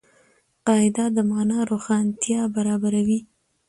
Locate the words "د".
1.15-1.17